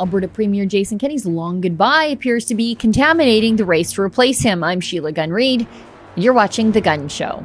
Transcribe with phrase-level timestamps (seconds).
[0.00, 4.62] Alberta Premier Jason Kenney's long goodbye appears to be contaminating the race to replace him.
[4.62, 5.66] I'm Sheila Gunn Reid.
[6.14, 7.44] You're watching The Gun Show.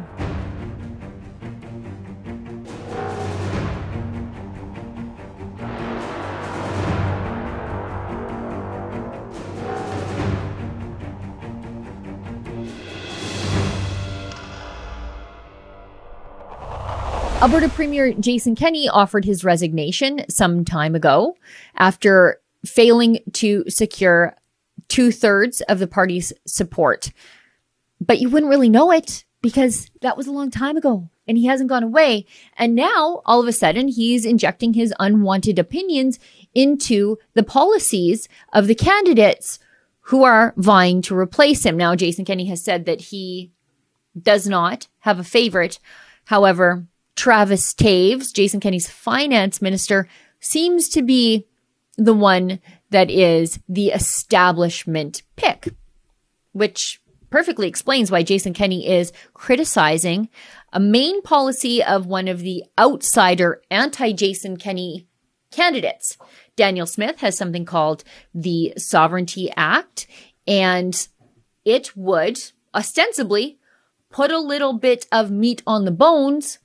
[17.41, 21.35] Alberta Premier Jason Kenney offered his resignation some time ago
[21.75, 24.35] after failing to secure
[24.87, 27.11] two thirds of the party's support.
[27.99, 31.45] But you wouldn't really know it because that was a long time ago and he
[31.45, 32.25] hasn't gone away.
[32.57, 36.19] And now all of a sudden he's injecting his unwanted opinions
[36.53, 39.59] into the policies of the candidates
[40.07, 41.77] who are vying to replace him.
[41.77, 43.51] Now, Jason Kenney has said that he
[44.19, 45.79] does not have a favorite.
[46.25, 46.85] However,
[47.15, 50.07] Travis Toews, Jason Kenney's finance minister,
[50.39, 51.47] seems to be
[51.97, 55.69] the one that is the establishment pick,
[56.51, 60.29] which perfectly explains why Jason Kenney is criticizing
[60.71, 65.07] a main policy of one of the outsider anti Jason Kenney
[65.51, 66.17] candidates.
[66.55, 68.03] Danielle Smith has something called
[68.33, 70.07] the Sovereignty Act,
[70.47, 71.07] and
[71.65, 72.39] it would
[72.75, 73.57] ostensibly
[74.09, 76.59] put a little bit of meat on the bones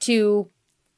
[0.00, 0.50] to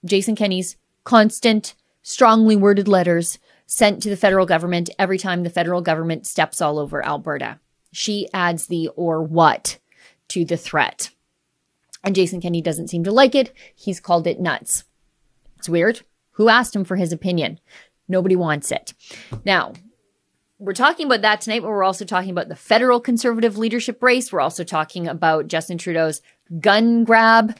[0.05, 5.81] Jason Kenney's constant, strongly worded letters sent to the federal government every time the federal
[5.81, 7.59] government steps all over Alberta.
[7.93, 9.79] She adds the or what
[10.29, 11.11] to the threat.
[12.05, 13.53] And Jason Kenney doesn't seem to like it.
[13.75, 14.85] He's called it nuts.
[15.59, 16.03] It's weird.
[16.33, 17.59] Who asked him for his opinion?
[18.09, 18.95] Nobody wants it.
[19.45, 19.73] Now,
[20.59, 24.33] we're talking about that tonight, but we're also talking about the federal conservative leadership race.
[24.33, 26.23] We're also talking about Justin Trudeau's
[26.61, 27.57] gun grab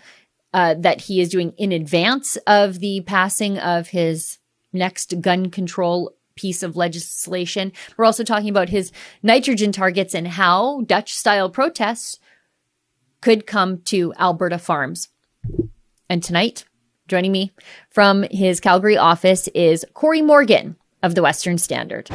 [0.55, 4.39] uh, that he is doing in advance of the passing of his
[4.73, 7.73] next gun control piece of legislation.
[7.97, 12.19] We're also talking about his nitrogen targets and how Dutch style protests
[13.21, 15.09] could come to Alberta farms.
[16.09, 16.65] And tonight,
[17.09, 17.53] joining me
[17.91, 22.11] from his Calgary office is Corey Morgan of the Western Standard.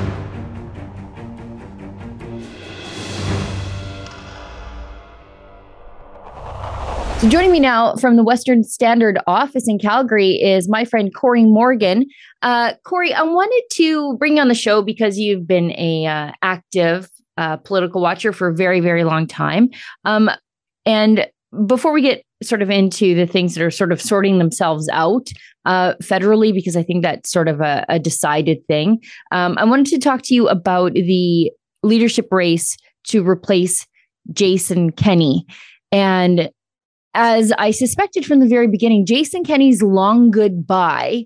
[7.22, 11.46] So joining me now from the Western Standard office in Calgary is my friend Corey
[11.46, 12.08] Morgan.
[12.42, 16.32] Uh, Corey, I wanted to bring you on the show because you've been a uh,
[16.42, 19.70] active uh, political watcher for a very, very long time.
[20.04, 20.32] Um,
[20.84, 21.28] and
[21.68, 25.30] before we get sort of into the things that are sort of sorting themselves out
[25.66, 29.00] uh, federally, because I think that's sort of a, a decided thing,
[29.32, 31.52] um, I wanted to talk to you about the
[31.84, 32.78] leadership race
[33.10, 33.86] to replace
[34.34, 35.46] Jason Kenney.
[35.92, 36.50] And
[37.14, 41.26] as I suspected from the very beginning, Jason Kenney's long goodbye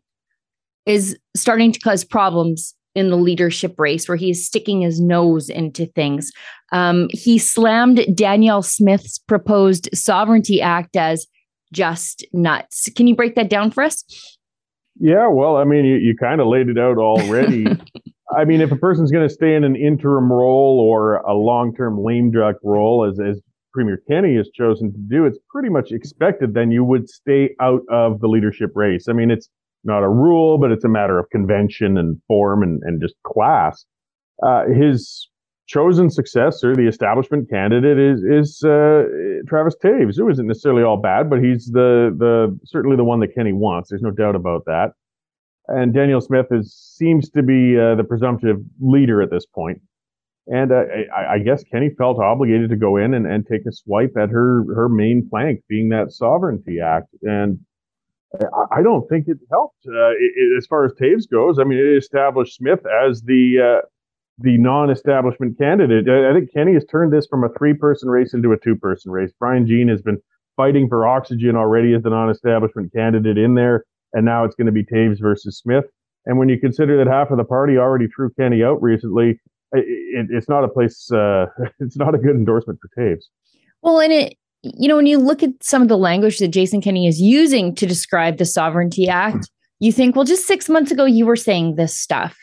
[0.85, 5.49] is starting to cause problems in the leadership race where he is sticking his nose
[5.49, 6.31] into things.
[6.71, 11.27] Um, he slammed Danielle Smith's proposed Sovereignty Act as
[11.73, 12.89] just nuts.
[12.95, 14.03] Can you break that down for us?
[14.97, 17.65] Yeah, well, I mean, you, you kind of laid it out already.
[18.37, 22.01] I mean, if a person's going to stay in an interim role or a long-term
[22.01, 23.41] lame duck role, as as
[23.75, 27.81] Premier Kenney has chosen to do, it's pretty much expected then you would stay out
[27.91, 29.09] of the leadership race.
[29.09, 29.49] I mean, it's
[29.83, 33.85] not a rule, but it's a matter of convention and form and, and just class.
[34.41, 35.29] Uh, his
[35.67, 39.03] chosen successor, the establishment candidate, is is uh,
[39.45, 43.35] Travis Toews, who isn't necessarily all bad, but he's the the certainly the one that
[43.35, 43.89] Kenney wants.
[43.89, 44.91] There's no doubt about that.
[45.67, 49.81] And Danielle Smith is seems to be uh, the presumptive leader at this point.
[50.47, 50.83] And uh,
[51.15, 54.29] I, I, guess Kenney felt obligated to go in and, and take a swipe at
[54.29, 57.07] her her main plank, being that Sovereignty Act.
[57.23, 57.59] And
[58.39, 61.57] I, I don't think it helped uh, it, as far as Toews goes.
[61.57, 63.87] I mean, it established Smith as the uh,
[64.37, 66.07] the non-establishment candidate.
[66.07, 69.31] I, I think Kenney has turned this from a three-person race into a two-person race.
[69.39, 70.19] Brian Jean has been
[70.55, 74.71] fighting for oxygen already as the non-establishment candidate in there, and now it's going to
[74.71, 75.85] be Toews versus Smith.
[76.25, 79.39] And when you consider that half of the party already threw Kenney out recently,
[79.73, 81.11] it, it's not a place.
[81.11, 81.47] Uh,
[81.79, 83.23] it's not a good endorsement for Toews.
[83.81, 86.81] Well, and it, you know, when you look at some of the language that Jason
[86.81, 91.05] Kenney is using to describe the Sovereignty Act, you think, well, just six months ago
[91.05, 92.37] you were saying this stuff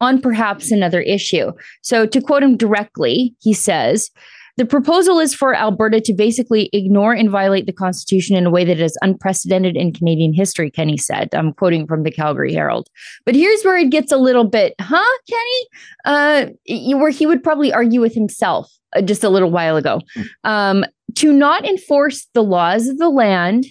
[0.00, 1.52] on perhaps another issue.
[1.82, 4.10] So to quote him directly, he says.
[4.58, 8.64] The proposal is for Alberta to basically ignore and violate the Constitution in a way
[8.64, 11.30] that is unprecedented in Canadian history, Kenney said.
[11.32, 12.88] I'm quoting from the Calgary Herald.
[13.24, 15.66] But here's where it gets a little bit, huh, Kenney?
[16.04, 20.00] Uh, where he would probably argue with himself uh, just a little while ago.
[20.44, 20.84] Um,
[21.14, 23.66] to not enforce the laws of the land,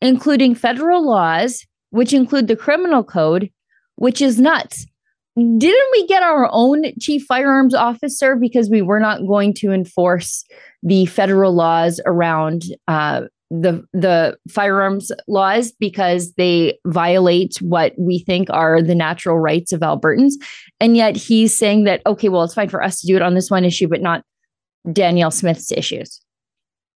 [0.00, 3.50] including federal laws, which include the criminal code,
[3.96, 4.86] which is nuts.
[5.36, 10.44] Didn't we get our own chief firearms officer because we were not going to enforce
[10.82, 18.48] the federal laws around uh, the the firearms laws because they violate what we think
[18.50, 20.34] are the natural rights of Albertans,
[20.80, 23.34] and yet he's saying that okay, well, it's fine for us to do it on
[23.34, 24.24] this one issue, but not
[24.90, 26.20] Danielle Smith's issues.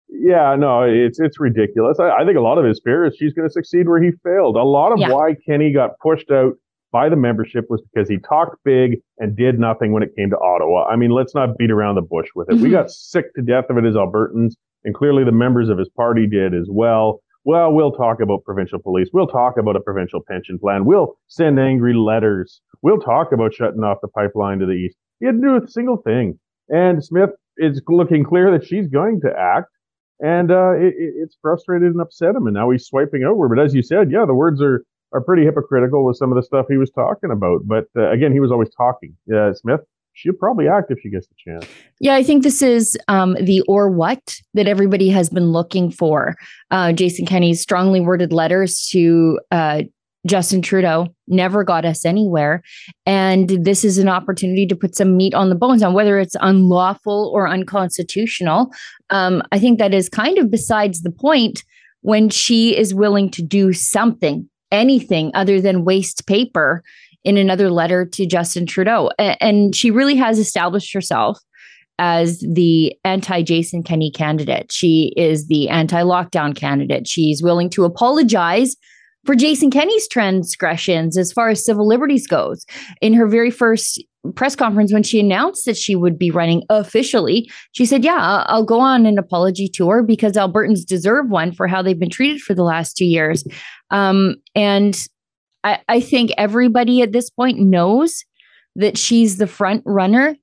[0.07, 1.99] Yeah, no, it's it's ridiculous.
[1.99, 4.11] I, I think a lot of his fear is she's going to succeed where he
[4.23, 4.55] failed.
[4.55, 5.11] A lot of yeah.
[5.11, 6.53] why Kenney got pushed out
[6.91, 10.37] by the membership was because he talked big and did nothing when it came to
[10.37, 10.85] Ottawa.
[10.85, 12.55] I mean, let's not beat around the bush with it.
[12.55, 12.63] Mm-hmm.
[12.63, 14.53] We got sick to death of it as Albertans,
[14.83, 17.21] and clearly the members of his party did as well.
[17.43, 19.09] Well, we'll talk about provincial police.
[19.13, 20.85] We'll talk about a provincial pension plan.
[20.85, 22.59] We'll send angry letters.
[22.81, 24.97] We'll talk about shutting off the pipeline to the east.
[25.19, 26.39] He to do a single thing.
[26.69, 29.67] And Smith is looking clear that she's going to act.
[30.19, 32.47] And uh, it, it's frustrated and upset him.
[32.47, 33.47] And now he's swiping over.
[33.47, 34.83] But as you said, yeah, the words are
[35.15, 37.61] are pretty hypocritical with some of the stuff he was talking about.
[37.65, 39.15] But uh, again, he was always talking.
[39.33, 39.79] Uh, Smith,
[40.13, 41.65] she'll probably act if she gets the chance.
[41.99, 46.35] Yeah, I think this is um, the or what that everybody has been looking for.
[46.69, 49.83] Uh, Jason Kenney's strongly worded letters to uh,
[50.25, 52.61] Justin Trudeau never got us anywhere.
[53.05, 56.35] And this is an opportunity to put some meat on the bones on whether it's
[56.41, 58.71] unlawful or unconstitutional.
[59.11, 61.63] Um, I think that is kind of besides the point
[62.01, 66.83] when she is willing to do something anything other than waste paper
[67.23, 69.09] in another letter to Justin Trudeau.
[69.17, 71.39] And she really has established herself
[71.97, 74.71] as the anti Jason Kenney candidate.
[74.71, 77.07] She is the anti lockdown candidate.
[77.07, 78.75] She's willing to apologize
[79.25, 82.65] for Jason Kenney's transgressions as far as civil liberties goes.
[83.01, 84.03] In her very first
[84.35, 88.63] press conference, when she announced that she would be running officially, she said, Yeah, I'll
[88.63, 92.53] go on an apology tour because Albertans deserve one for how they've been treated for
[92.53, 93.43] the last two years.
[93.91, 94.99] Um, and
[95.63, 98.23] I, I think everybody at this point knows
[98.75, 100.35] that she's the front runner,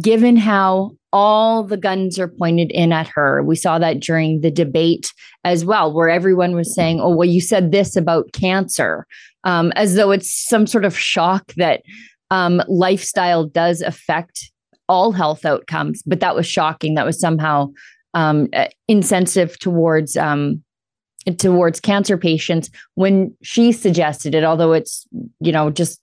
[0.00, 3.42] given how all the guns are pointed in at her.
[3.42, 5.12] We saw that during the debate
[5.44, 9.06] as well, where everyone was saying, Oh, well, you said this about cancer,
[9.44, 11.82] um, as though it's some sort of shock that
[12.30, 14.50] um, lifestyle does affect
[14.88, 16.02] all health outcomes.
[16.06, 16.94] But that was shocking.
[16.94, 17.68] That was somehow
[18.14, 18.48] um,
[18.88, 20.62] insensitive towards um,
[21.38, 25.06] towards cancer patients when she suggested it, although it's,
[25.40, 26.00] you know, just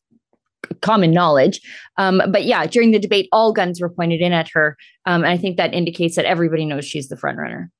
[0.81, 1.61] common knowledge.
[1.97, 4.77] Um, but yeah, during the debate, all guns were pointed in at her.
[5.05, 7.71] Um, and I think that indicates that everybody knows she's the front runner.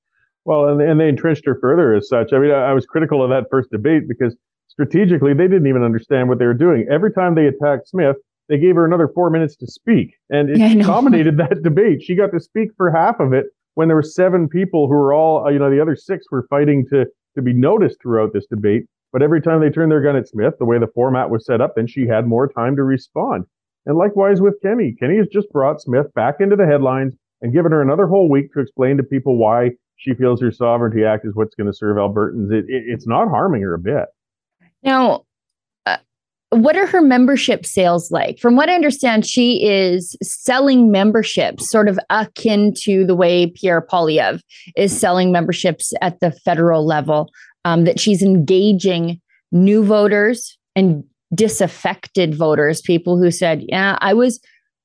[0.46, 2.34] Well, and, and they entrenched her further as such.
[2.34, 4.36] I mean, I, I was critical of that first debate because
[4.68, 6.88] strategically they didn't even understand what they were doing.
[6.90, 8.16] Every time they attacked Smith,
[8.48, 10.16] they gave her another four minutes to speak.
[10.30, 12.02] And it yeah, dominated that debate.
[12.02, 13.46] She got to speak for half of it
[13.76, 16.86] when there were seven people who were all, you know, the other six were fighting
[16.90, 17.06] to
[17.36, 18.86] to be noticed throughout this debate.
[19.12, 21.62] But every time they turned their gun at Smith, the way the format was set
[21.62, 23.46] up, then she had more time to respond.
[23.86, 24.96] And likewise with Kenney.
[25.00, 28.54] Kenney has just brought Smith back into the headlines and given her another whole week
[28.54, 31.98] to explain to people why she feels her Sovereignty Act is what's going to serve
[31.98, 32.52] Albertans.
[32.52, 34.06] It, it, it's not harming her a bit.
[34.84, 35.26] Now,
[36.52, 38.40] what are her membership sales like?
[38.40, 43.82] From what I understand, she is selling memberships sort of akin to the way Pierre
[43.82, 44.42] Poilievre
[44.76, 47.30] is selling memberships at the federal level
[47.66, 51.04] um, that she's engaging new voters and
[51.36, 54.40] disaffected voters, people who said, Yeah, I was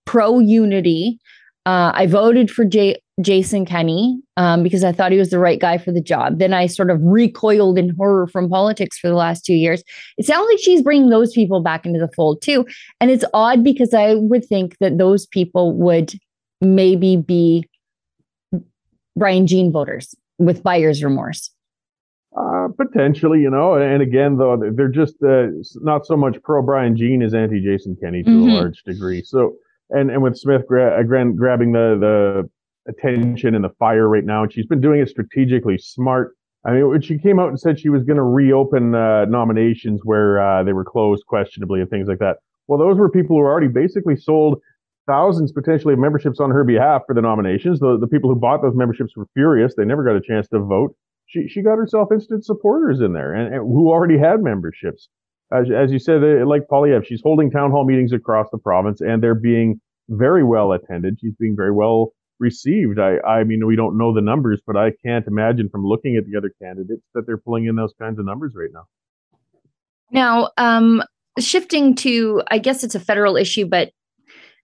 [0.05, 1.19] pro unity.
[1.65, 5.61] Uh, I voted for J- Jason Kenney um, because I thought he was the right
[5.61, 6.39] guy for the job.
[6.39, 9.85] Then I sort of recoiled in horror from politics for the last two years.
[10.19, 12.67] It sounds like she's bringing those people back into the fold too.
[13.01, 16.15] And it's odd because I would think that those people would
[16.61, 17.69] maybe be
[19.17, 21.51] Brian Jean voters with buyer's remorse.
[22.37, 25.47] Uh, potentially, you know, and again, though, they're just uh,
[25.83, 28.49] not so much pro Brian Jean as anti Jason Kenney to mm-hmm.
[28.49, 29.23] a large degree.
[29.23, 29.55] So,
[29.91, 32.51] and and with Smith gra- uh, grabbing the the
[32.89, 36.35] attention and the fire right now, and she's been doing it strategically smart.
[36.67, 40.01] I mean, when she came out and said she was going to reopen uh, nominations
[40.05, 42.37] where uh, they were closed questionably and things like that.
[42.69, 44.61] Well, those were people who already basically sold
[45.07, 47.81] thousands potentially of memberships on her behalf for the nominations.
[47.81, 50.59] The the people who bought those memberships were furious; they never got a chance to
[50.59, 55.09] vote she she got herself instant supporters in there and, and who already had memberships.
[55.53, 59.01] As, as you said, uh, like Poilievre, she's holding town hall meetings across the province,
[59.01, 61.19] and they're being very well attended.
[61.21, 62.99] She's being very well received.
[62.99, 66.25] I I mean, we don't know the numbers, but I can't imagine from looking at
[66.27, 68.85] the other candidates that they're pulling in those kinds of numbers right now.
[70.11, 71.03] Now, um,
[71.39, 73.91] shifting to, I guess it's a federal issue, but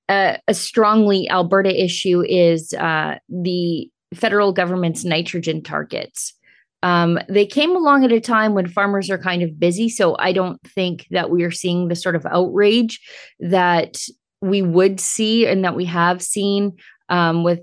[0.08, 6.34] uh, a strongly Alberta issue is uh, the federal government's nitrogen targets.
[6.82, 9.88] Um, they came along at a time when farmers are kind of busy.
[9.88, 13.00] So I don't think that we are seeing the sort of outrage
[13.38, 13.98] that
[14.40, 16.72] we would see and that we have seen
[17.10, 17.60] um, with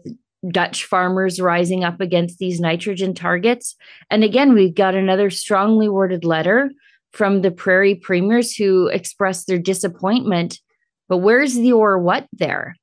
[0.52, 3.76] Dutch farmers rising up against these nitrogen targets.
[4.12, 6.72] And again, we've got another strongly worded letter
[7.12, 10.60] from the prairie premiers who expressed their disappointment.
[11.10, 12.76] But where's the or what there?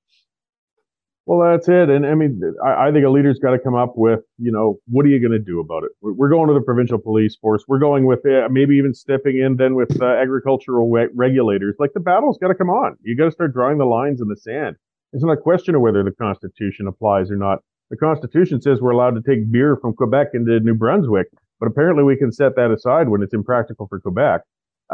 [1.26, 1.88] Well, that's it.
[1.88, 4.78] And I mean, I, I think a leader's got to come up with, you know,
[4.88, 5.92] what are you going to do about it?
[6.02, 7.64] We're going to the provincial police force.
[7.66, 11.76] We're going with uh, maybe even stepping in then with uh, agricultural regulators.
[11.78, 12.97] Like the battle's got to come on.
[13.02, 14.76] You got to start drawing the lines in the sand.
[15.14, 17.61] It's not a question of whether the Constitution applies or not.
[17.90, 21.28] The Constitution says we're allowed to take beer from Quebec into New Brunswick,
[21.61, 24.40] but apparently we can set that aside when it's impractical for Quebec.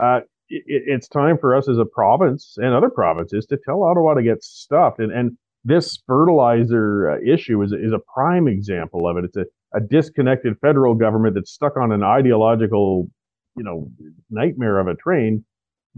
[0.00, 4.14] Uh, it, it's time for us as a province and other provinces to tell Ottawa
[4.14, 4.98] to get stuffed.
[4.98, 9.24] And, and this fertilizer uh, issue is, is a prime example of it.
[9.24, 13.08] It's a, a disconnected federal government that's stuck on an ideological,
[13.56, 13.90] you know,
[14.30, 15.44] nightmare of a train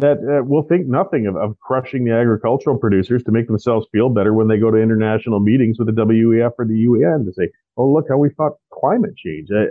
[0.03, 4.11] that uh, will think nothing of, of crushing the agricultural producers to make themselves feel
[4.11, 7.49] better when they go to international meetings with the WEF or the UN to say,
[7.77, 9.63] "Oh, look how we fought climate change." Uh,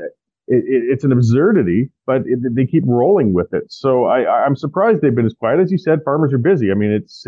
[0.47, 3.63] it, it, it's an absurdity, but it, they keep rolling with it.
[3.69, 5.99] So I, I'm surprised they've been as quiet as you said.
[6.03, 6.71] Farmers are busy.
[6.71, 7.25] I mean, it's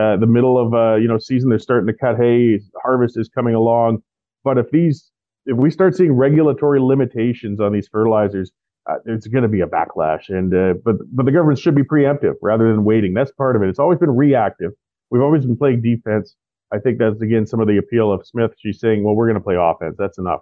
[0.00, 1.50] uh, the middle of uh, you know season.
[1.50, 2.60] They're starting to cut hay.
[2.82, 4.02] Harvest is coming along.
[4.44, 5.10] But if these,
[5.46, 8.52] if we start seeing regulatory limitations on these fertilizers,
[8.94, 10.28] uh, it's going to be a backlash.
[10.28, 13.14] And uh, but but the government should be preemptive rather than waiting.
[13.14, 13.68] That's part of it.
[13.68, 14.72] It's always been reactive.
[15.10, 16.34] We've always been playing defense.
[16.72, 18.52] I think that's again some of the appeal of Smith.
[18.58, 19.96] She's saying, well, we're going to play offense.
[19.98, 20.40] That's enough.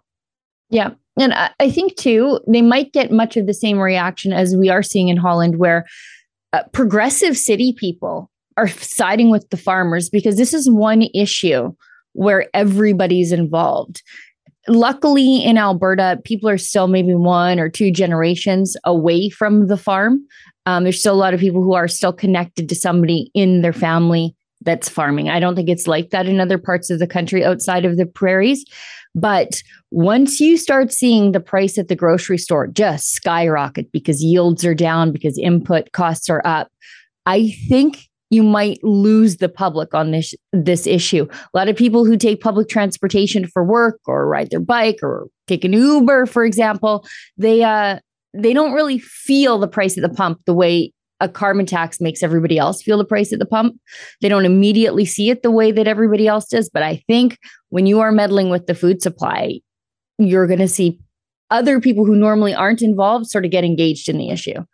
[0.70, 0.90] Yeah.
[1.18, 4.82] And I think too, they might get much of the same reaction as we are
[4.82, 5.84] seeing in Holland, where
[6.52, 11.72] uh, progressive city people are siding with the farmers because this is one issue
[12.12, 14.02] where everybody's involved.
[14.70, 20.24] Luckily, in Alberta, people are still maybe one or two generations away from the farm.
[20.64, 23.72] Um, there's still a lot of people who are still connected to somebody in their
[23.72, 25.28] family that's farming.
[25.28, 28.06] I don't think it's like that in other parts of the country outside of the
[28.06, 28.64] prairies.
[29.12, 29.60] But
[29.90, 34.74] once you start seeing the price at the grocery store just skyrocket because yields are
[34.74, 36.68] down, because input costs are up,
[37.26, 41.26] I think you might lose the public on this this issue.
[41.30, 45.26] A lot of people who take public transportation for work or ride their bike or
[45.46, 47.04] take an Uber, for example,
[47.36, 47.98] they uh
[48.32, 52.22] they don't really feel the price at the pump the way a carbon tax makes
[52.22, 53.78] everybody else feel the price at the pump.
[54.22, 56.70] They don't immediately see it the way that everybody else does.
[56.70, 57.36] But I think
[57.68, 59.60] when you are meddling with the food supply,
[60.18, 60.98] you're going to see
[61.50, 64.64] other people who normally aren't involved sort of get engaged in the issue.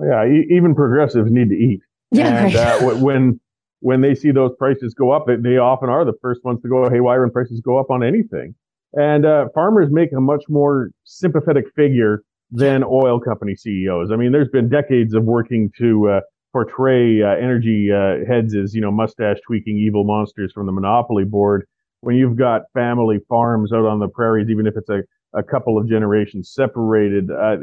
[0.00, 1.80] Yeah, even progressives need to eat.
[2.10, 2.82] Yeah, and right.
[2.82, 3.40] uh, when
[3.80, 6.68] when they see those prices go up, they, they, often are the first ones to
[6.68, 8.54] go haywire when prices go up on anything.
[8.94, 14.10] And uh, farmers make a much more sympathetic figure than oil company CEOs.
[14.10, 16.20] I mean, there's been decades of working to uh,
[16.52, 21.24] portray uh, energy uh, heads as you know mustache tweaking evil monsters from the monopoly
[21.24, 21.66] board.
[22.00, 25.02] When you've got family farms out on the prairies, even if it's a
[25.34, 27.58] a couple of generations separated, uh,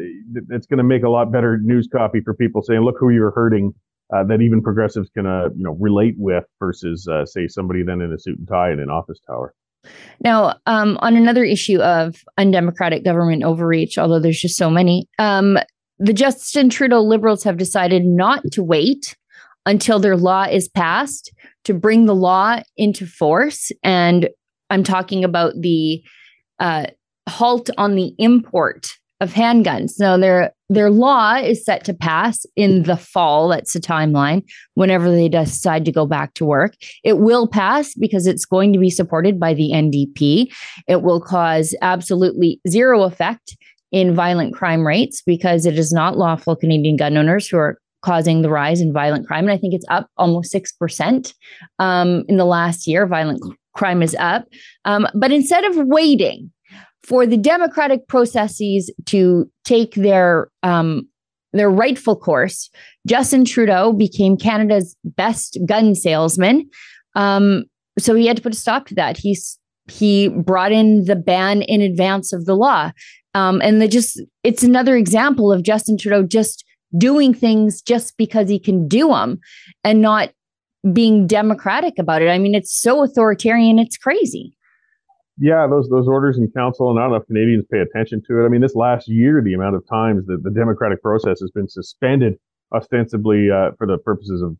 [0.51, 3.31] it's going to make a lot better news copy for people saying, "Look who you're
[3.31, 3.73] hurting."
[4.13, 8.01] Uh, that even progressives can, uh, you know, relate with versus, uh, say, somebody then
[8.01, 9.53] in a suit and tie in an office tower.
[10.19, 15.57] Now, um, on another issue of undemocratic government overreach, although there's just so many, um,
[15.99, 19.15] the Justin Trudeau Liberals have decided not to wait
[19.65, 21.31] until their law is passed
[21.63, 23.71] to bring the law into force.
[23.83, 24.29] And
[24.69, 26.03] I'm talking about the
[26.59, 26.87] uh,
[27.27, 28.89] halt on the import
[29.21, 29.93] of handguns.
[29.99, 33.49] Now their their law is set to pass in the fall.
[33.49, 34.43] That's the timeline.
[34.73, 38.79] Whenever they decide to go back to work, it will pass because it's going to
[38.79, 40.51] be supported by the NDP.
[40.87, 43.55] It will cause absolutely zero effect
[43.91, 48.41] in violent crime rates because it is not lawful Canadian gun owners who are causing
[48.41, 49.45] the rise in violent crime.
[49.45, 51.33] And I think it's up almost 6%
[51.79, 53.07] um, in the last year.
[53.07, 53.41] Violent
[53.73, 54.45] crime is up.
[54.85, 56.51] Um, but instead of waiting
[57.05, 61.07] for the democratic processes to take their um,
[61.53, 62.69] their rightful course,
[63.07, 66.69] Justin Trudeau became Canada's best gun salesman.
[67.15, 67.65] Um,
[67.97, 69.17] so he had to put a stop to that.
[69.17, 69.57] He's
[69.87, 72.91] he brought in the ban in advance of the law,
[73.33, 76.65] um, and the just it's another example of Justin Trudeau just
[76.97, 79.39] doing things just because he can do them,
[79.83, 80.31] and not
[80.91, 82.29] being democratic about it.
[82.29, 84.54] I mean, it's so authoritarian, it's crazy
[85.37, 88.41] yeah, those those orders in council, and I don't know if Canadians pay attention to
[88.41, 88.45] it.
[88.45, 91.67] I mean, this last year, the amount of times that the democratic process has been
[91.67, 92.37] suspended,
[92.73, 94.55] ostensibly uh, for the purposes of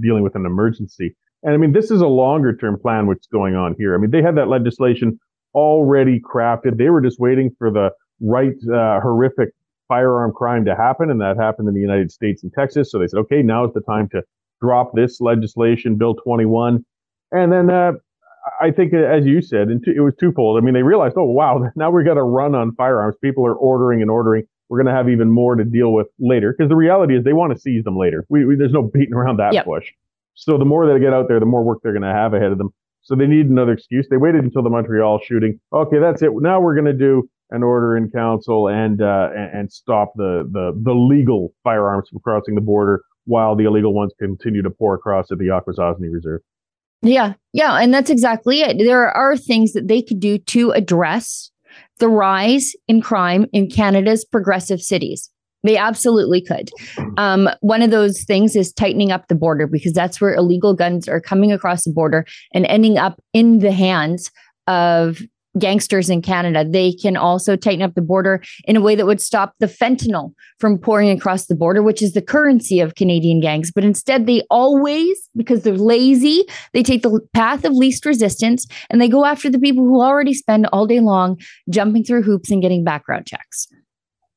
[0.00, 1.16] dealing with an emergency.
[1.42, 3.94] And I mean, this is a longer term plan what's going on here.
[3.94, 5.18] I mean, they had that legislation
[5.54, 6.76] already crafted.
[6.76, 9.50] They were just waiting for the right uh, horrific
[9.88, 12.92] firearm crime to happen, and that happened in the United States and Texas.
[12.92, 14.22] So they said, okay, now is the time to
[14.60, 16.84] drop this legislation, Bill 21.
[17.32, 17.92] And then uh,
[18.60, 20.60] I think, as you said, and it was twofold.
[20.60, 23.16] I mean, they realized, oh, wow, now we've got to run on firearms.
[23.22, 24.44] People are ordering and ordering.
[24.68, 27.32] We're going to have even more to deal with later because the reality is they
[27.32, 28.24] want to seize them later.
[28.28, 29.66] We, we, there's no beating around that yep.
[29.66, 29.90] bush.
[30.34, 32.52] So the more they get out there, the more work they're going to have ahead
[32.52, 32.70] of them.
[33.02, 34.06] So they need another excuse.
[34.08, 35.58] They waited until the Montreal shooting.
[35.72, 36.30] Okay, that's it.
[36.34, 40.72] Now we're going to do an order in council and uh, and stop the, the
[40.82, 45.32] the legal firearms from crossing the border while the illegal ones continue to pour across
[45.32, 46.42] at the Akwesasne Reserve.
[47.02, 48.78] Yeah, yeah, and that's exactly it.
[48.78, 51.50] There are things that they could do to address
[51.98, 55.30] the rise in crime in Canada's progressive cities.
[55.62, 56.70] They absolutely could.
[57.18, 61.06] Um, one of those things is tightening up the border because that's where illegal guns
[61.06, 64.30] are coming across the border and ending up in the hands
[64.66, 65.20] of
[65.58, 66.64] gangsters in Canada.
[66.68, 70.32] They can also tighten up the border in a way that would stop the fentanyl
[70.58, 73.70] from pouring across the border, which is the currency of Canadian gangs.
[73.72, 79.00] But instead, they always, because they're lazy, they take the path of least resistance and
[79.00, 81.38] they go after the people who already spend all day long
[81.68, 83.66] jumping through hoops and getting background checks.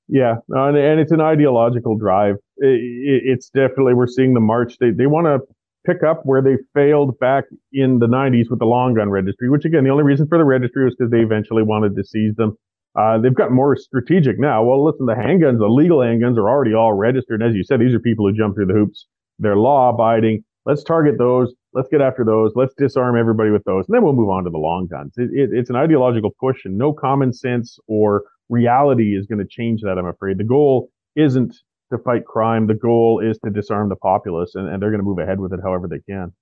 [0.09, 2.35] Yeah, and, it's an ideological drive.
[2.57, 4.77] It, it, it's definitely we're seeing the march.
[4.77, 5.52] They they want to
[5.85, 9.49] pick up where they failed back in the 90s with the long gun registry.
[9.49, 12.35] Which again, the only reason for the registry was because they eventually wanted to seize
[12.35, 12.57] them.
[12.95, 14.63] Uh, they've got more strategic now.
[14.63, 17.41] Well, listen, the handguns, the legal handguns, are already all registered.
[17.41, 19.07] As you said, these are people who jump through the hoops.
[19.39, 20.43] They're law abiding.
[20.65, 21.53] Let's target those.
[21.73, 22.53] Let's get after those.
[22.55, 25.13] Let's disarm everybody with those, and then we'll move on to the long guns.
[25.17, 29.47] It, it, it's an ideological push, and no common sense or reality is going to
[29.49, 30.37] change that, I'm afraid.
[30.37, 31.55] The goal isn't
[31.93, 32.67] to fight crime.
[32.67, 35.53] The goal is to disarm the populace, and, and they're going to move ahead with
[35.53, 36.33] it however they can.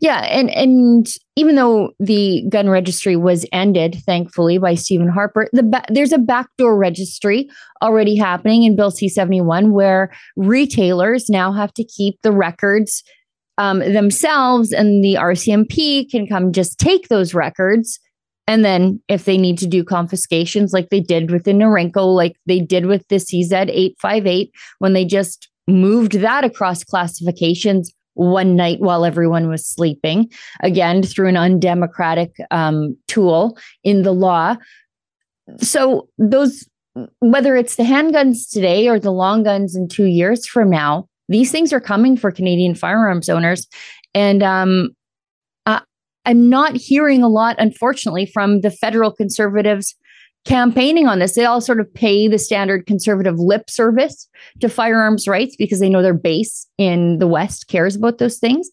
[0.00, 5.62] Yeah, and and even though the gun registry was ended, thankfully by Stephen Harper, the
[5.62, 7.48] ba- there's a backdoor registry
[7.82, 13.02] already happening in Bill C seventy one where retailers now have to keep the records
[13.56, 18.00] um, themselves, and the RCMP can come just take those records
[18.48, 22.34] and then if they need to do confiscations like they did with the Norinco, like
[22.46, 28.80] they did with the CZ 858, when they just moved that across classifications one night
[28.80, 30.30] while everyone was sleeping,
[30.60, 34.56] again, through an undemocratic um, tool in the law.
[35.58, 36.66] So those,
[37.20, 41.52] whether it's the handguns today or the long guns in two years from now, these
[41.52, 43.68] things are coming for Canadian firearms owners.
[44.14, 44.96] And um,
[46.28, 49.96] I'm not hearing a lot, unfortunately, from the federal conservatives
[50.44, 51.34] campaigning on this.
[51.34, 54.28] They all sort of pay the standard conservative lip service
[54.60, 58.68] to firearms rights because they know their base in the West cares about those things.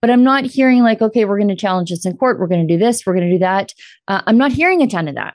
[0.00, 2.38] But I'm not hearing like, okay, we're going to challenge this in court.
[2.38, 3.04] We're going to do this.
[3.04, 3.74] We're going to do that.
[4.06, 5.34] Uh, I'm not hearing a ton of that.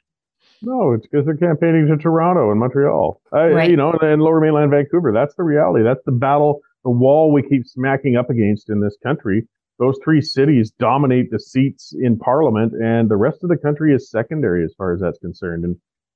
[0.61, 3.69] No, it's because they're campaigning to Toronto and Montreal, uh, right.
[3.69, 5.11] you know, and Lower Mainland Vancouver.
[5.11, 5.83] That's the reality.
[5.83, 9.45] That's the battle, the wall we keep smacking up against in this country
[9.79, 14.09] those three cities dominate the seats in parliament, and the rest of the country is
[14.09, 15.65] secondary as far as that's concerned.
[15.65, 15.75] And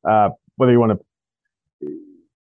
[0.10, 1.90] uh, whether you want to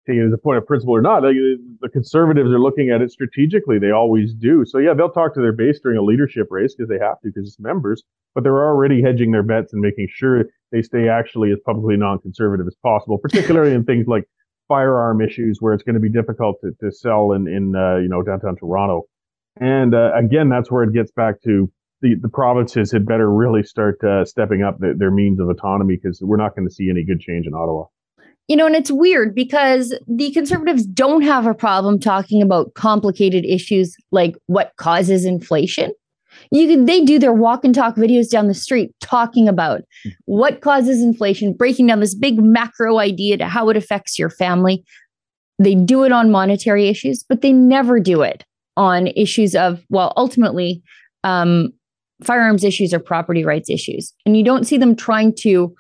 [0.07, 3.11] take it as a point of principle or not, the conservatives are looking at it
[3.11, 3.79] strategically.
[3.79, 4.65] They always do.
[4.65, 7.29] So yeah, they'll talk to their base during a leadership race because they have to
[7.29, 8.03] because it's members.
[8.35, 12.67] But they're already hedging their bets and making sure they stay actually as publicly non-conservative
[12.67, 14.25] as possible, particularly in things like
[14.69, 18.09] firearm issues where it's going to be difficult to, to sell in in uh, you
[18.09, 19.03] know downtown Toronto.
[19.59, 21.71] And uh, again, that's where it gets back to
[22.03, 25.99] the, the provinces had better really start uh, stepping up the, their means of autonomy
[26.03, 27.85] because we're not going to see any good change in Ottawa.
[28.49, 33.45] You know, and it's weird because the conservatives don't have a problem talking about complicated
[33.45, 35.93] issues like what causes inflation.
[36.51, 39.83] You can, they do their walk and talk videos down the street talking about
[40.25, 44.85] what causes inflation, breaking down this big macro idea to how it affects your family.
[45.59, 48.45] They do it on monetary issues, but they never do it
[48.81, 50.83] on issues of, well, ultimately,
[51.23, 51.71] um,
[52.25, 54.15] firearms issues are property rights issues.
[54.25, 55.75] And you don't see them trying to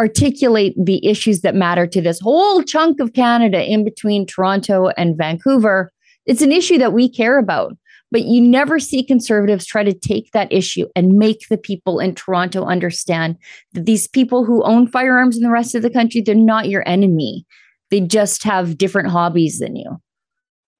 [0.00, 5.16] articulate the issues that matter to this whole chunk of Canada in between Toronto and
[5.16, 5.92] Vancouver.
[6.26, 7.76] It's an issue that we care about.
[8.10, 12.14] But you never see conservatives try to take that issue and make the people in
[12.14, 13.36] Toronto understand
[13.74, 16.82] that these people who own firearms in the rest of the country, they're not your
[16.88, 17.44] enemy.
[17.90, 20.00] They just have different hobbies than you.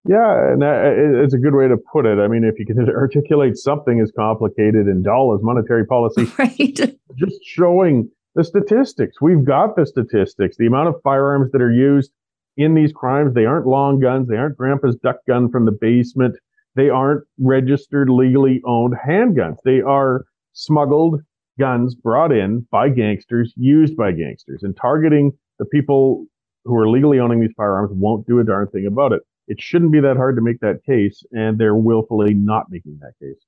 [0.08, 2.18] Yeah, and it's a good way to put it.
[2.18, 6.96] I mean, if you can articulate something as complicated and dull as monetary policy, right.
[7.14, 9.20] just showing the statistics.
[9.20, 10.56] We've got the statistics.
[10.56, 12.10] The amount of firearms that are used
[12.56, 14.28] in these crimes, they aren't long guns.
[14.28, 16.36] They aren't grandpa's duck gun from the basement.
[16.74, 19.56] They aren't registered, legally owned handguns.
[19.64, 21.20] They are smuggled
[21.58, 26.24] guns brought in by gangsters, used by gangsters, and targeting the people
[26.64, 29.22] who are legally owning these firearms won't do a darn thing about it.
[29.48, 33.14] It shouldn't be that hard to make that case, and they're willfully not making that
[33.20, 33.42] case.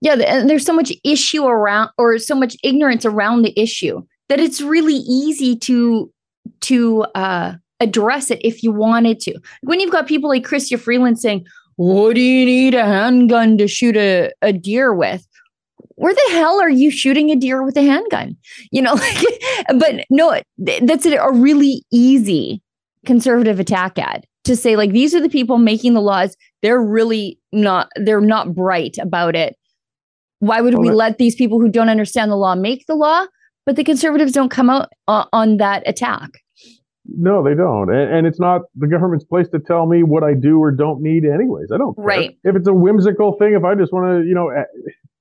[0.00, 4.40] Yeah, and there's so much issue around, or so much ignorance around the issue that
[4.40, 6.12] it's really easy to
[6.60, 9.38] to uh, address it if you wanted to.
[9.62, 11.46] When you've got people like Chrystia Freeland saying,
[11.76, 15.26] "What do you need a handgun to shoot a, a deer with?"
[15.94, 18.36] Where the hell are you shooting a deer with a handgun?
[18.70, 19.24] You know, like,
[19.78, 22.62] but no, that's a really easy
[23.04, 26.36] conservative attack ad to say like these are the people making the laws.
[26.62, 27.88] They're really not.
[27.96, 29.56] They're not bright about it.
[30.40, 33.26] Why would we let these people who don't understand the law make the law?
[33.66, 36.30] But the conservatives don't come out uh, on that attack.
[37.04, 37.90] No, they don't.
[37.90, 41.00] And, and, it's not the government's place to tell me what I do or don't
[41.00, 41.68] need, anyways.
[41.72, 42.04] I don't care.
[42.04, 42.38] Right.
[42.44, 44.64] If it's a whimsical thing, if I just want to, you know, eh,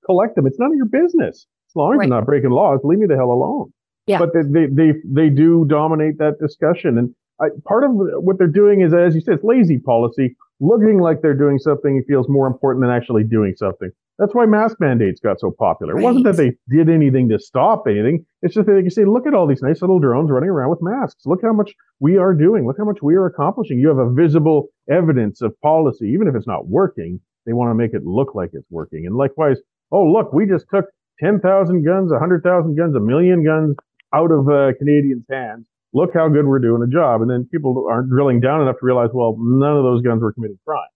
[0.06, 1.46] collect them, it's none of your business.
[1.70, 2.08] As long as right.
[2.08, 3.72] you're not breaking laws, leave me the hell alone.
[4.06, 4.20] Yeah.
[4.20, 6.98] But they, they, they, they do dominate that discussion.
[6.98, 11.00] And I, part of what they're doing is, as you said, it's lazy policy, looking
[11.00, 13.92] like they're doing something feels more important than actually doing something.
[14.18, 15.94] That's why mask mandates got so popular.
[15.94, 16.02] Right.
[16.02, 18.26] It wasn't that they did anything to stop anything.
[18.42, 20.72] It's just that they can say, look at all these nice little drones running around
[20.72, 21.28] with masks.
[21.28, 22.66] Look how much we are doing.
[22.66, 23.80] Look how much we are accomplishing.
[23.80, 27.20] You have a visible evidence of policy, even if it's not working.
[27.46, 29.06] They want to make it look like it's working.
[29.06, 29.58] And likewise,
[29.92, 30.86] oh look, we just took
[31.20, 33.76] 10,000 guns, 100,000 guns, a million guns
[34.14, 35.66] out of uh, Canadians' hands.
[35.98, 37.22] Look how good we're doing a job.
[37.22, 40.32] And then people aren't drilling down enough to realize, well, none of those guns were
[40.32, 40.88] committing crime.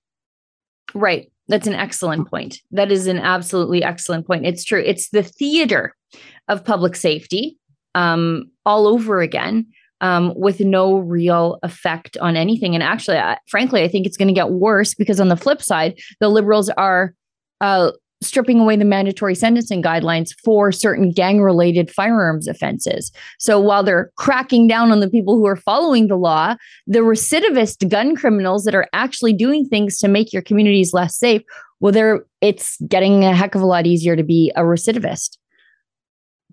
[0.93, 1.31] Right.
[1.47, 2.59] That's an excellent point.
[2.69, 4.45] That is an absolutely excellent point.
[4.45, 4.83] It's true.
[4.85, 5.95] It's the theater
[6.47, 7.57] of public safety
[7.95, 9.65] um, all over again
[10.01, 12.75] um, with no real effect on anything.
[12.75, 15.63] And actually, uh, frankly, I think it's going to get worse because on the flip
[15.63, 17.15] side, the liberals are
[17.59, 23.11] uh, stripping away the mandatory sentencing guidelines for certain gang related firearms offenses.
[23.39, 26.55] So while they're cracking down on the people who are following the law,
[26.87, 31.41] the recidivist gun criminals that are actually doing things to make your communities less safe,
[31.79, 35.37] well, they're it's getting a heck of a lot easier to be a recidivist.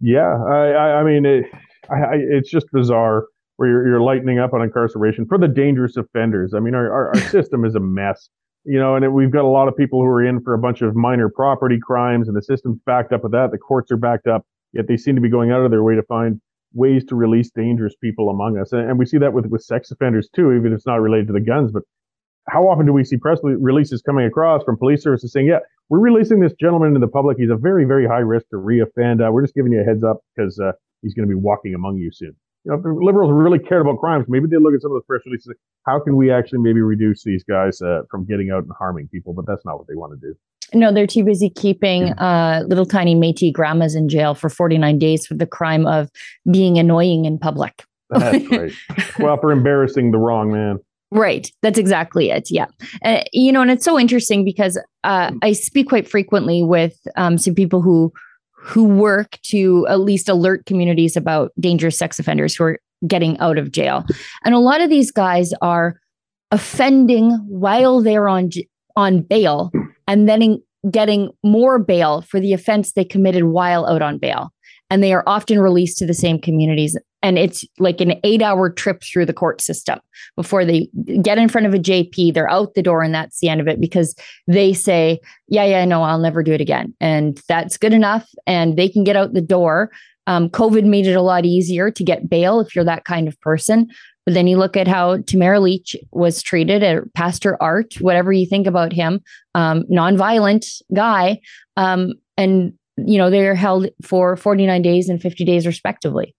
[0.00, 1.44] Yeah, I, I mean, it,
[1.90, 3.26] I, it's just bizarre
[3.56, 6.54] where you're, you're lightening up on incarceration for the dangerous offenders.
[6.54, 8.30] I mean, our, our, our system is a mess
[8.68, 10.58] you know, and it, we've got a lot of people who are in for a
[10.58, 13.50] bunch of minor property crimes, and the system's backed up with that.
[13.50, 15.94] The courts are backed up, yet they seem to be going out of their way
[15.94, 16.38] to find
[16.74, 18.72] ways to release dangerous people among us.
[18.72, 21.28] And, and we see that with, with sex offenders too, even if it's not related
[21.28, 21.72] to the guns.
[21.72, 21.82] But
[22.48, 25.98] how often do we see press releases coming across from police services saying, yeah, we're
[25.98, 27.38] releasing this gentleman to the public.
[27.38, 29.26] He's a very, very high risk to reoffend.
[29.26, 31.74] Uh, we're just giving you a heads up because uh, he's going to be walking
[31.74, 32.36] among you soon
[32.68, 35.22] you know, liberals really cared about crimes, maybe they look at some of those press
[35.24, 35.54] releases.
[35.86, 39.32] How can we actually maybe reduce these guys uh, from getting out and harming people?
[39.32, 40.34] But that's not what they want to do.
[40.74, 45.26] No, they're too busy keeping uh, little tiny Métis grandmas in jail for 49 days
[45.26, 46.10] for the crime of
[46.50, 47.84] being annoying in public.
[48.10, 48.72] That's right.
[49.18, 50.78] well, for embarrassing the wrong man.
[51.10, 51.50] Right.
[51.62, 52.50] That's exactly it.
[52.50, 52.66] Yeah.
[53.02, 57.38] Uh, you know, and it's so interesting because uh, I speak quite frequently with um,
[57.38, 58.12] some people who
[58.60, 63.58] who work to at least alert communities about dangerous sex offenders who are getting out
[63.58, 64.04] of jail.
[64.44, 66.00] And a lot of these guys are
[66.50, 68.50] offending while they're on
[68.96, 69.70] on bail
[70.08, 74.50] and then getting more bail for the offense they committed while out on bail.
[74.90, 78.70] And they are often released to the same communities and it's like an eight hour
[78.70, 79.98] trip through the court system
[80.36, 80.88] before they
[81.20, 82.32] get in front of a JP.
[82.32, 84.14] They're out the door, and that's the end of it because
[84.46, 86.94] they say, Yeah, yeah, no, I'll never do it again.
[87.00, 88.28] And that's good enough.
[88.46, 89.90] And they can get out the door.
[90.26, 93.40] Um, COVID made it a lot easier to get bail if you're that kind of
[93.40, 93.88] person.
[94.26, 98.44] But then you look at how Tamara Lich was treated, at Pastor Art, whatever you
[98.44, 99.20] think about him,
[99.54, 101.40] um, nonviolent guy.
[101.78, 106.34] Um, and, you know, they're held for 49 days and 50 days, respectively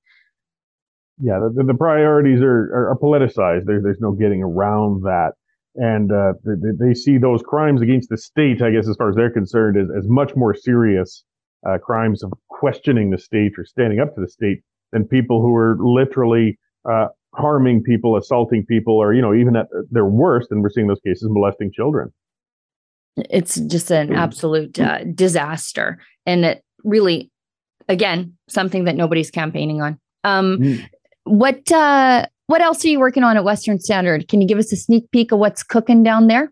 [1.21, 3.65] yeah, the, the priorities are, are, are politicized.
[3.65, 5.33] There, there's no getting around that.
[5.75, 9.15] And uh, they, they, see those crimes against the state, I guess, as far as
[9.15, 11.23] they're concerned, as, as much more serious
[11.67, 15.55] uh, crimes of questioning the state or standing up to the state than people who
[15.55, 16.57] are literally
[16.89, 20.87] uh, harming people, assaulting people, or, you know, even at their worst, and we're seeing
[20.87, 22.11] those cases, molesting children.
[23.29, 25.99] It's just an absolute uh, disaster.
[26.25, 27.31] And it really,
[27.87, 29.99] again, something that nobody's campaigning on.
[30.23, 30.89] Um, mm.
[31.29, 34.27] What uh, what else are you working on at Western Standard?
[34.27, 36.51] Can you give us a sneak peek of what's cooking down there?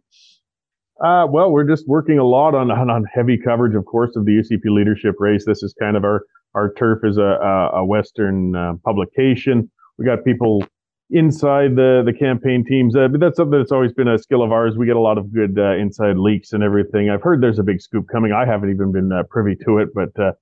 [1.03, 4.25] Uh, well, we're just working a lot on, on, on heavy coverage, of course, of
[4.25, 5.45] the UCP leadership race.
[5.45, 6.21] This is kind of our
[6.53, 9.69] our turf as a a, Western uh, publication.
[9.97, 10.63] We got people
[11.09, 14.51] inside the the campaign teams, uh, but that's something that's always been a skill of
[14.51, 14.75] ours.
[14.77, 17.09] We get a lot of good uh, inside leaks and everything.
[17.09, 18.31] I've heard there's a big scoop coming.
[18.31, 20.33] I haven't even been uh, privy to it, but uh,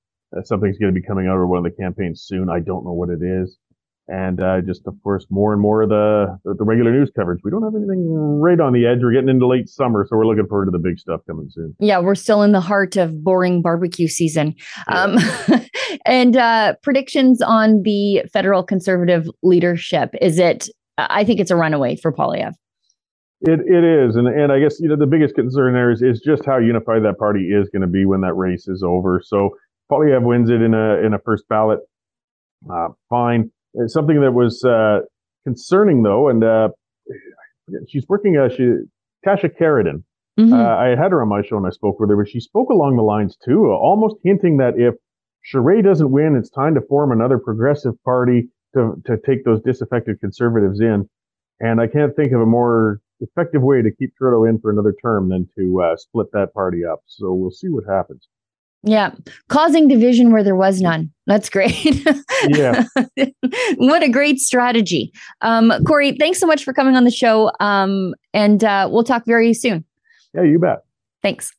[0.43, 2.50] something's going to be coming out of one of the campaigns soon.
[2.50, 3.58] I don't know what it is.
[4.08, 7.39] And uh, just of course more and more of the the regular news coverage.
[7.44, 9.00] We don't have anything right on the edge.
[9.02, 11.76] We're getting into late summer, so we're looking forward to the big stuff coming soon.
[11.80, 14.54] Yeah, we're still in the heart of boring barbecue season.
[14.88, 15.02] Yeah.
[15.02, 15.18] Um,
[16.06, 20.13] and uh, predictions on the federal conservative leadership.
[20.22, 20.70] Is it?
[20.98, 22.54] I think it's a runaway for Poilievre.
[23.41, 26.22] It it is, and and I guess you know the biggest concern there is is
[26.22, 29.22] just how unified that party is going to be when that race is over.
[29.24, 29.50] So
[29.91, 31.80] Poilievre wins it in a in a first ballot.
[32.72, 33.52] Uh, fine.
[33.88, 35.00] Something that was uh,
[35.44, 36.70] concerning though, and uh,
[37.88, 38.38] she's working.
[38.38, 38.64] Uh, she
[39.26, 40.04] Tasha Kheiriddin.
[40.40, 40.54] Mm-hmm.
[40.54, 42.70] Uh, I had her on my show and I spoke with her, but she spoke
[42.70, 44.96] along the lines too, almost hinting that if
[45.52, 50.20] Charest doesn't win, it's time to form another progressive party to to take those disaffected
[50.20, 51.08] conservatives in.
[51.60, 54.94] And I can't think of a more effective way to keep Trudeau in for another
[55.02, 57.00] term than to uh, split that party up.
[57.06, 58.28] So we'll see what happens.
[58.86, 59.12] Yeah.
[59.50, 61.12] Causing division where there was none.
[61.26, 62.06] That's great.
[62.48, 62.86] yeah.
[63.78, 65.12] what a great strategy.
[65.41, 67.52] Um, Corey, thanks so much for coming on the show.
[67.60, 69.84] Um, and uh, we'll talk very soon.
[70.36, 70.84] Yeah, you bet.
[71.24, 71.52] Thanks.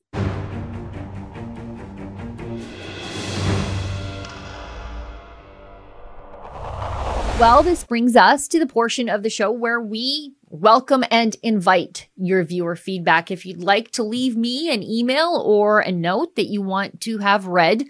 [7.41, 12.09] Well, this brings us to the portion of the show where we welcome and invite
[12.17, 13.31] your viewer feedback.
[13.31, 17.19] If you'd like to leave me an email or a note that you want to
[17.19, 17.85] have read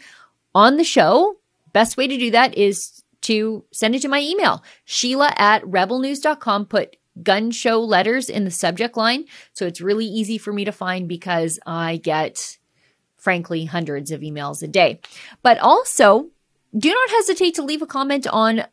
[0.55, 1.37] on the show,
[1.73, 6.67] best way to do that is to send it to my email, Sheila at rebelnews.com.
[6.67, 9.25] Put gun show letters in the subject line.
[9.53, 12.59] So it's really easy for me to find because I get,
[13.17, 15.01] frankly, hundreds of emails a day.
[15.43, 16.29] But also,
[16.77, 18.65] do not hesitate to leave a comment on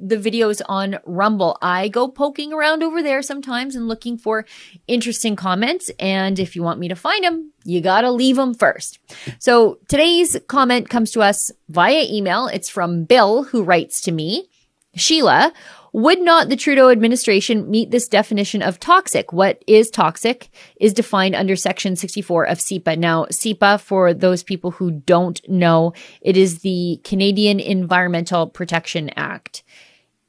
[0.00, 1.58] the videos on Rumble.
[1.62, 4.44] I go poking around over there sometimes and looking for
[4.86, 5.90] interesting comments.
[5.98, 8.98] And if you want me to find them, you got to leave them first.
[9.38, 12.46] So today's comment comes to us via email.
[12.46, 14.48] It's from Bill, who writes to me
[14.94, 15.52] Sheila,
[15.92, 19.32] would not the Trudeau administration meet this definition of toxic?
[19.32, 22.98] What is toxic is defined under Section 64 of CEPA.
[22.98, 29.62] Now, CEPA, for those people who don't know, it is the Canadian Environmental Protection Act.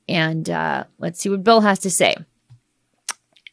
[0.08, 2.16] And uh, let's see what Bill has to say.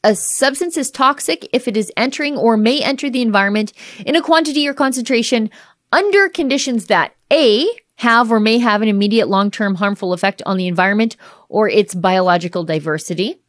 [0.02, 3.72] A substance is toxic if it is entering or may enter the environment
[4.04, 5.50] in a quantity or concentration
[5.92, 10.56] under conditions that A, have or may have an immediate long term harmful effect on
[10.56, 11.16] the environment
[11.48, 13.40] or its biological diversity.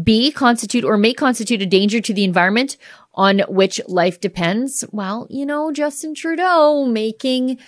[0.00, 2.76] B, constitute or may constitute a danger to the environment
[3.14, 4.84] on which life depends.
[4.92, 7.58] Well, you know, Justin Trudeau making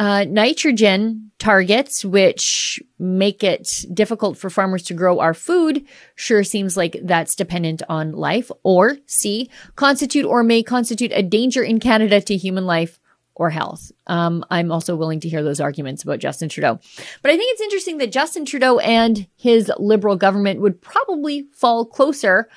[0.00, 6.74] uh, nitrogen targets, which make it difficult for farmers to grow our food, sure seems
[6.74, 8.50] like that's dependent on life.
[8.62, 12.98] Or C, constitute or may constitute a danger in Canada to human life
[13.34, 13.92] or health.
[14.06, 16.80] Um, I'm also willing to hear those arguments about Justin Trudeau.
[17.20, 21.84] But I think it's interesting that Justin Trudeau and his liberal government would probably fall
[21.84, 22.48] closer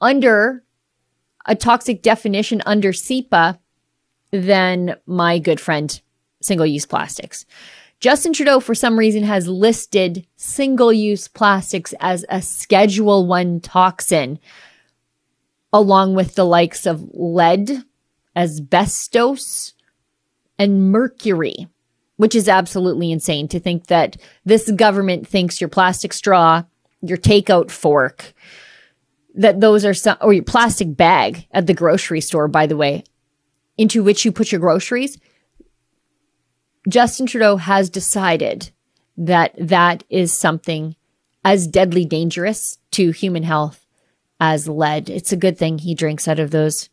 [0.00, 0.62] under
[1.44, 3.58] a toxic definition under CEPA
[4.30, 6.00] than my good friend
[6.44, 7.46] single use plastics.
[8.00, 14.38] Justin Trudeau, for some reason, has listed single use plastics as a Schedule 1 toxin,
[15.72, 17.84] along with the likes of lead,
[18.36, 19.72] asbestos,
[20.58, 21.66] and mercury,
[22.16, 26.62] which is absolutely insane to think that this government thinks your plastic straw,
[27.00, 28.34] your takeout fork,
[29.34, 33.02] that those are some, or your plastic bag at the grocery store, by the way,
[33.78, 35.18] into which you put your groceries
[36.88, 38.70] Justin Trudeau has decided
[39.16, 40.96] that that is something
[41.44, 43.86] as deadly dangerous to human health
[44.40, 45.08] as lead.
[45.08, 46.90] It's a good thing he drinks out of those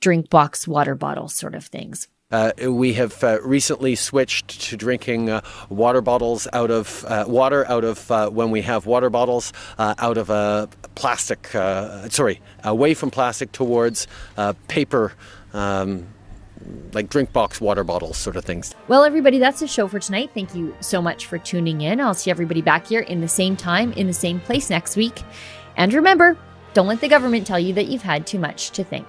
[0.00, 2.08] drink box water bottles sort of things.
[2.30, 7.64] Uh, we have uh, recently switched to drinking uh, water bottles out of uh, water
[7.68, 11.46] out of uh, when we have water bottles uh, out of a plastic.
[12.10, 14.08] sorry, away from plastic towards
[14.66, 15.12] paper.
[15.52, 16.08] Um,
[16.92, 18.74] like drink box water bottles sort of things.
[18.88, 20.30] Well, everybody, that's the show for tonight.
[20.34, 22.00] Thank you so much for tuning in.
[22.00, 25.22] I'll see everybody back here in the same time, in the same place next week.
[25.76, 26.36] And remember,
[26.74, 29.06] don't let the government tell you that you've had too much to think.